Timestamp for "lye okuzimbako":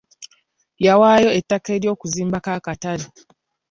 1.81-2.49